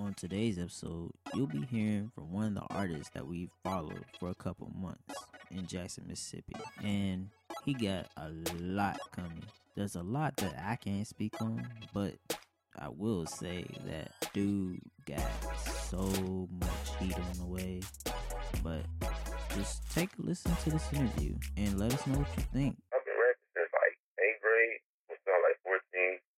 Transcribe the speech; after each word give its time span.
On 0.00 0.14
today's 0.14 0.58
episode, 0.60 1.10
you'll 1.34 1.48
be 1.48 1.66
hearing 1.70 2.12
from 2.14 2.32
one 2.32 2.46
of 2.46 2.54
the 2.54 2.74
artists 2.74 3.10
that 3.14 3.26
we've 3.26 3.50
followed 3.64 4.04
for 4.20 4.30
a 4.30 4.34
couple 4.34 4.70
months 4.80 5.12
in 5.50 5.66
Jackson, 5.66 6.04
Mississippi. 6.06 6.54
And 6.84 7.30
he 7.64 7.74
got 7.74 8.06
a 8.16 8.30
lot 8.60 9.00
coming. 9.10 9.42
There's 9.74 9.96
a 9.96 10.02
lot 10.02 10.36
that 10.36 10.54
I 10.64 10.76
can't 10.76 11.06
speak 11.06 11.34
on, 11.40 11.66
but 11.92 12.14
I 12.78 12.88
will 12.88 13.26
say 13.26 13.64
that 13.86 14.12
dude 14.32 14.80
got 15.04 15.20
so 15.90 16.48
much 16.60 16.96
heat 17.00 17.18
on 17.18 17.32
the 17.38 17.46
way. 17.46 17.80
But 18.62 18.86
just 19.56 19.82
take 19.92 20.10
a 20.18 20.22
listen 20.22 20.54
to 20.62 20.70
this 20.70 20.92
interview 20.92 21.34
and 21.56 21.78
let 21.78 21.92
us 21.92 22.06
know 22.06 22.18
what 22.18 22.30
you 22.36 22.44
think. 22.52 22.78
I've 22.94 23.02
been 23.02 23.18
rapping 23.18 23.50
since 23.50 23.72
like 23.74 23.98
eighth 24.22 24.38
grade, 24.46 24.78
which 25.10 25.18
was 25.26 25.42
like 25.42 25.58
14. 25.66 25.74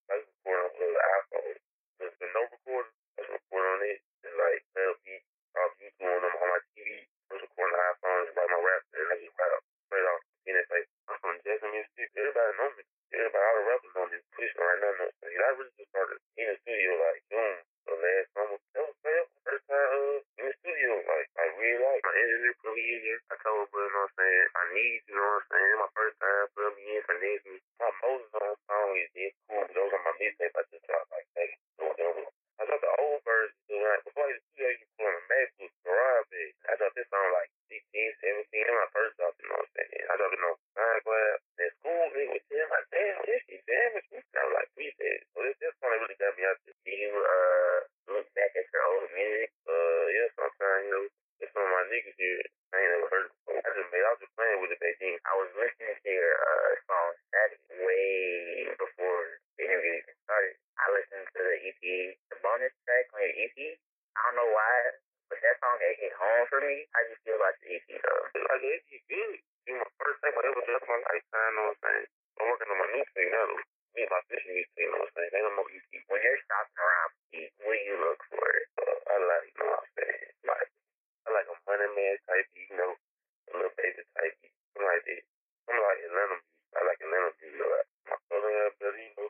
I 0.08 0.16
was 0.16 0.24
recording 0.32 0.64
on 0.64 0.72
the 0.80 0.88
iPhone. 0.96 1.56
There's 2.00 2.16
the 2.24 2.28
no 2.32 2.42
recorder. 2.48 2.88
I 2.88 3.28
was 3.28 3.36
recording 3.36 3.68
on 3.68 3.80
it. 3.84 4.00
And 4.24 4.32
like, 4.40 4.64
that'll 4.72 4.96
be 5.04 5.16
off 5.60 5.76
YouTube 5.76 6.08
on, 6.08 6.20
them, 6.24 6.40
on 6.40 6.48
my 6.56 6.60
TV. 6.72 6.88
I 7.04 7.30
was 7.36 7.44
recording 7.44 7.76
the 7.76 7.84
iPhone 7.84 8.20
and 8.24 8.32
write 8.32 8.48
my 8.48 8.60
rap. 8.64 8.80
And 8.96 9.12
I 9.12 9.16
just 9.20 9.36
write 9.36 9.52
up 9.52 9.64
straight 9.84 10.08
off. 10.08 10.22
And 10.48 10.56
it's 10.56 10.70
like, 10.72 10.86
I'm 11.08 11.16
from 11.20 11.36
Jackson, 11.44 11.68
Mississippi. 11.76 12.08
Everybody 12.20 12.52
know 12.60 12.68
me. 12.76 12.84
Everybody, 13.16 13.44
all 13.48 13.56
the 13.56 13.64
rappers 13.64 13.92
know 13.96 14.04
me. 14.12 14.18
Pushing 14.36 14.60
right 14.60 14.80
now. 14.84 14.92
me. 14.92 15.32
I 15.40 15.50
really 15.56 15.72
just 15.72 15.88
started 15.88 16.20
in 16.36 16.46
the 16.52 16.56
studio 16.60 16.90
like, 17.00 17.20
boom. 17.32 17.54
So 17.88 17.96
last 17.96 18.28
summer, 18.36 18.58
that 18.60 18.84
was 18.84 18.96
man, 19.00 19.24
first 19.40 19.64
time 19.64 19.88
uh, 19.88 20.20
in 20.36 20.44
the 20.44 20.54
studio. 20.60 21.00
Like, 21.00 21.28
I 21.40 21.44
really 21.56 21.80
like 21.80 22.04
my 22.04 22.12
engineer 22.20 22.54
put 22.60 22.76
me 22.76 22.84
in 22.92 23.00
here. 23.00 23.20
I 23.32 23.40
told 23.40 23.64
her, 23.64 23.72
you 23.72 23.88
know 23.88 24.04
what 24.04 24.04
I'm 24.04 24.20
saying? 24.20 24.46
I 24.52 24.62
need, 24.76 25.00
you 25.08 25.14
know 25.16 25.24
what 25.24 25.40
I'm 25.40 25.48
saying? 25.48 25.76
My 25.80 25.92
first 25.96 26.16
time 26.20 26.44
put 26.52 26.70
me 26.76 26.84
in 26.92 27.00
for 27.08 27.16
next 27.24 27.44
week. 27.48 27.64
My 27.80 27.90
Moses 28.04 28.32
on 28.36 28.52
song 28.68 28.90
is 29.00 29.10
dead 29.16 29.32
cool. 29.48 29.64
Those 29.64 29.92
are 29.96 30.04
my 30.04 30.14
mixtapes 30.20 30.60
I 30.60 30.62
just 30.68 30.84
dropped 30.84 31.08
like 31.08 31.28
that. 31.40 31.50
I 32.60 32.68
dropped 32.68 32.84
the 32.84 32.92
old 33.00 33.24
version. 33.24 33.56
Like, 33.80 34.04
before 34.04 34.28
I 34.28 34.36
used 34.36 34.44
to 34.44 34.52
do 34.52 34.60
that, 34.68 34.76
you 34.76 34.86
put 35.00 35.08
on 35.08 35.16
a 35.16 35.22
MacBook, 35.24 35.72
GarageBand. 35.88 36.52
I 36.68 36.72
dropped 36.76 36.96
this 37.00 37.08
song 37.08 37.28
like 37.32 37.48
16, 37.72 38.12
17. 38.20 38.68
That's 38.68 38.76
my 38.76 38.90
first 38.92 39.12
drop, 39.16 39.32
you 39.40 39.48
know 39.48 39.56
what 39.56 39.64
I'm 39.64 39.74
saying? 39.80 40.04
I 40.04 40.12
dropped 40.20 40.36
it 40.36 40.44
on 40.44 40.56
SoundCloud. 40.76 41.38
That 41.56 41.70
school 41.80 42.04
nigga 42.12 42.32
was 42.36 42.44
telling 42.52 42.68
like, 42.68 42.86
damn, 42.92 43.18
this 43.24 43.40
shit 43.48 43.62
damage. 43.64 44.06
We 44.12 44.18
sound 44.28 44.52
like 44.52 44.70
we 44.76 44.86
said. 45.00 45.18
So 45.32 45.36
this, 45.40 45.56
this 45.56 45.72
song 45.80 45.96
really 45.96 46.18
got 46.20 46.36
me 46.36 46.42
out 46.44 46.58
there. 46.68 46.76
Do 46.84 46.92
you 46.92 47.12
uh 47.16 47.78
look 48.12 48.26
back 48.36 48.52
at 48.52 48.66
your 48.68 48.84
old 48.92 49.08
music? 49.16 49.48
Uh, 49.64 50.04
yeah, 50.12 50.28
sometimes, 50.36 50.82
you 50.84 50.92
know, 50.92 51.04
niggas 52.00 52.16
here. 52.16 52.40
I 52.72 52.80
ain't 52.80 52.92
never 52.96 53.08
heard 53.12 53.28
before. 53.28 53.60
I 53.60 53.70
just 53.76 53.90
made, 53.92 54.04
I 54.08 54.10
was 54.16 54.20
just 54.24 54.32
playing 54.32 54.58
with 54.64 54.72
it 54.72 54.80
back 54.80 54.96
then. 55.04 55.16
I 55.28 55.34
was 55.36 55.50
listening 55.52 55.96
to 56.00 56.08
your 56.08 56.32
uh 56.32 56.70
song 56.88 57.08
Static 57.28 57.60
way 57.76 58.72
before 58.80 59.20
the 59.60 59.62
interview 59.68 60.00
even 60.00 60.16
started. 60.24 60.56
I 60.80 60.84
listened 60.96 61.26
to 61.28 61.40
the 61.44 61.56
EP, 61.60 61.82
the 62.32 62.36
bonus 62.40 62.72
track 62.88 63.04
on 63.12 63.20
your 63.20 63.36
EP. 63.36 63.58
I 64.16 64.20
don't 64.24 64.36
know 64.40 64.48
why, 64.48 64.76
but 65.28 65.38
that 65.44 65.60
song 65.60 65.76
had 65.76 65.94
hit 66.00 66.14
home 66.16 66.44
for 66.48 66.60
me. 66.64 66.88
How 66.96 67.04
do 67.04 67.12
you 67.12 67.18
feel 67.20 67.36
about 67.36 67.56
the 67.60 67.68
EP 67.68 67.88
though? 68.00 68.22
Like 68.48 68.60
the 68.64 68.70
EP 68.80 68.88
good. 69.12 69.36
It's 69.68 69.76
my 69.76 69.90
first 70.00 70.18
time 70.24 70.34
I 70.34 70.42
ever 70.48 70.64
done 70.64 70.84
my 70.88 70.98
lifetime, 71.04 71.52
you 71.52 71.56
know 71.60 71.68
what 71.68 71.76
I'm 71.76 71.84
saying? 71.84 72.06
I'm 72.40 72.46
working 72.48 72.70
on 72.72 72.78
my 72.80 72.88
new 72.96 73.04
thing 73.12 73.28
now. 73.28 73.46
Me 73.92 74.06
and 74.06 74.12
my 74.14 74.22
fishing 74.30 74.54
music, 74.56 74.72
you 74.78 74.88
know 74.88 75.04
what 75.04 75.10
I'm 75.10 75.14
saying? 75.20 75.32
Ain't 75.36 75.44
no 75.44 75.52
more 75.58 75.68
EP. 75.68 75.90
When 76.08 76.20
you're 76.22 76.40
shopping 76.48 76.80
around, 76.80 77.10
what 77.60 77.74
do 77.76 77.82
you 77.84 77.96
look 78.00 78.20
for? 78.30 78.46
Uh, 78.80 78.96
I 79.10 79.14
like, 79.20 79.46
you 79.50 79.58
know 79.58 79.68
what 79.68 79.82
I'm 79.82 79.90
saying? 79.98 80.30
Like, 80.46 80.68
I 81.26 81.28
like 81.34 81.46
a 82.10 82.18
type 82.26 82.46
beat, 82.54 82.68
you 82.70 82.76
know, 82.76 82.92
a 82.94 83.50
Lil 83.54 83.70
Baby 83.78 84.02
type 84.18 84.34
beat, 84.42 84.54
something 84.74 84.86
like 84.90 85.04
that. 85.06 85.22
Something 85.66 85.84
like 85.86 86.00
Atlanta 86.02 86.36
music. 86.42 86.74
I 86.74 86.80
like 86.82 87.00
Atlanta 87.02 87.30
music 87.38 87.60
a 87.60 87.68
lot. 87.70 87.86
My 88.10 88.16
southern 88.26 88.54
got 88.54 88.74
better, 88.82 88.98
you 88.98 89.14
know, 89.14 89.28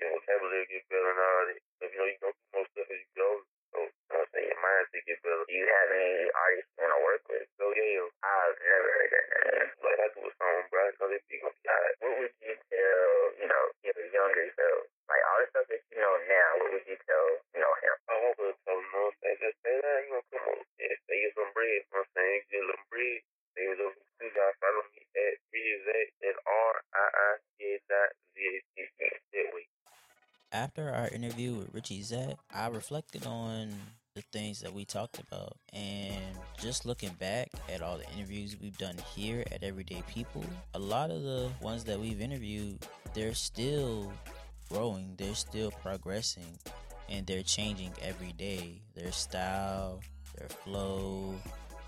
your 0.00 0.08
vocabulary 0.16 0.66
get 0.72 0.84
better 0.88 1.10
and 1.12 1.20
all 1.20 1.44
that. 1.52 1.60
So, 1.76 1.82
you 1.92 1.98
know, 2.00 2.08
you 2.08 2.18
go 2.20 2.28
through 2.32 2.52
more 2.56 2.66
stuff 2.72 2.88
as 2.88 3.00
you 3.00 3.12
go. 3.12 3.28
So, 3.72 3.76
you 3.80 3.88
know 3.88 4.16
what 4.16 4.24
I'm 4.24 4.28
saying? 4.32 4.48
Your 4.48 4.60
mindset 4.64 5.02
get 5.04 5.18
better. 5.20 5.44
Do 5.44 5.52
you 5.52 5.66
have 5.68 5.88
any 5.92 6.28
artists 6.32 6.72
you 6.72 6.80
want 6.80 6.92
to 6.92 7.00
work 7.04 7.22
with? 7.28 7.46
So, 7.60 7.64
yeah, 7.76 8.08
I've 8.24 8.58
never 8.60 8.88
heard 8.92 9.10
that 9.12 9.26
name. 9.32 9.68
Like, 9.84 9.98
I 10.00 10.06
do 10.16 10.20
a 10.24 10.32
song, 10.32 10.60
bro. 10.72 10.80
I 10.80 10.92
know 10.96 11.06
they 11.12 11.20
be 11.28 11.36
gonna 11.40 11.52
be 11.52 11.68
alright. 11.68 11.96
What 12.00 12.12
would 12.20 12.34
you 12.40 12.54
tell, 12.72 13.08
you 13.40 13.48
know, 13.48 13.64
your 13.84 13.98
younger 14.12 14.46
self? 14.56 14.80
Like, 15.08 15.22
all 15.28 15.38
the 15.40 15.46
stuff 15.52 15.66
that 15.68 15.80
you 15.92 15.98
know 16.00 16.14
now, 16.28 16.48
what 16.60 16.68
would 16.72 16.86
you 16.88 16.98
tell, 17.04 17.26
you 17.52 17.60
know, 17.60 17.72
him? 17.84 17.96
I 18.08 18.14
want 18.20 18.36
to 18.40 18.48
tell 18.64 18.80
you 19.40 20.20
come 20.28 20.44
on. 20.44 20.60
Yeah, 20.76 21.30
some 21.32 21.52
bread, 21.56 21.80
you 21.80 21.88
know 21.88 22.02
what 22.02 22.08
I'm 22.08 22.16
saying? 22.16 22.40
Get 22.52 22.60
a 22.60 22.68
little 22.68 22.88
bread. 22.90 23.20
Guys, 24.32 24.56
follow 24.60 24.82
me 24.92 25.02
at. 25.12 25.36
That 29.32 29.54
way. 29.54 29.66
After 30.52 30.90
our 30.90 31.08
interview 31.08 31.54
with 31.54 31.74
Richie 31.74 32.02
Zach, 32.02 32.36
I 32.54 32.68
reflected 32.68 33.26
on 33.26 33.72
the 34.14 34.22
things 34.32 34.60
that 34.60 34.72
we 34.72 34.84
talked 34.84 35.18
about 35.18 35.56
and 35.72 36.36
just 36.60 36.84
looking 36.84 37.12
back 37.18 37.48
at 37.72 37.82
all 37.82 37.96
the 37.96 38.08
interviews 38.16 38.56
we've 38.60 38.76
done 38.76 38.96
here 39.14 39.44
at 39.50 39.62
Everyday 39.62 40.02
People, 40.08 40.44
a 40.74 40.78
lot 40.78 41.10
of 41.10 41.22
the 41.22 41.50
ones 41.60 41.84
that 41.84 41.98
we've 41.98 42.20
interviewed, 42.20 42.78
they're 43.14 43.34
still 43.34 44.12
growing, 44.70 45.14
they're 45.16 45.34
still 45.34 45.70
progressing, 45.70 46.58
and 47.12 47.26
they're 47.26 47.42
changing 47.42 47.92
every 48.00 48.32
day. 48.32 48.80
Their 48.94 49.12
style, 49.12 50.00
their 50.36 50.48
flow, 50.48 51.34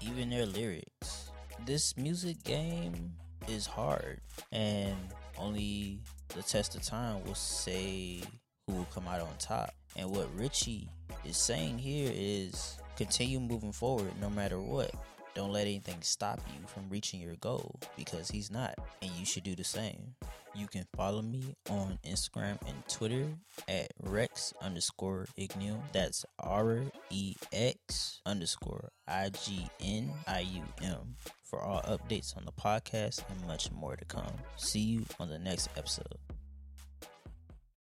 even 0.00 0.28
their 0.30 0.46
lyrics. 0.46 1.30
This 1.64 1.96
music 1.96 2.44
game 2.44 3.14
is 3.48 3.66
hard, 3.66 4.20
and 4.52 4.94
only 5.38 6.00
the 6.28 6.42
test 6.42 6.76
of 6.76 6.82
time 6.82 7.24
will 7.24 7.34
say 7.34 8.22
who 8.66 8.74
will 8.74 8.88
come 8.94 9.08
out 9.08 9.20
on 9.20 9.32
top. 9.38 9.72
And 9.96 10.10
what 10.10 10.28
Richie 10.36 10.88
is 11.24 11.36
saying 11.36 11.78
here 11.78 12.10
is 12.14 12.76
continue 12.96 13.40
moving 13.40 13.72
forward 13.72 14.12
no 14.20 14.28
matter 14.28 14.60
what. 14.60 14.92
Don't 15.34 15.52
let 15.52 15.62
anything 15.62 15.98
stop 16.00 16.40
you 16.48 16.66
from 16.68 16.88
reaching 16.88 17.20
your 17.20 17.36
goal 17.36 17.80
because 17.96 18.30
he's 18.30 18.50
not, 18.50 18.74
and 19.02 19.10
you 19.12 19.24
should 19.24 19.42
do 19.42 19.56
the 19.56 19.64
same. 19.64 20.14
You 20.54 20.68
can 20.68 20.86
follow 20.96 21.20
me 21.20 21.56
on 21.68 21.98
Instagram 22.06 22.58
and 22.66 22.86
Twitter 22.88 23.26
at 23.66 23.88
Rex 24.00 24.54
underscore 24.62 25.26
Ignium. 25.38 25.80
That's 25.92 26.24
R 26.38 26.84
E 27.10 27.34
X 27.52 28.20
underscore 28.24 28.90
I 29.08 29.30
G 29.30 29.66
N 29.80 30.12
I 30.28 30.40
U 30.40 30.62
M 30.82 31.16
for 31.42 31.60
all 31.60 31.82
updates 31.82 32.36
on 32.36 32.44
the 32.44 32.52
podcast 32.52 33.22
and 33.28 33.46
much 33.46 33.70
more 33.72 33.96
to 33.96 34.04
come. 34.04 34.32
See 34.56 34.80
you 34.80 35.06
on 35.18 35.28
the 35.28 35.38
next 35.38 35.68
episode. 35.76 36.18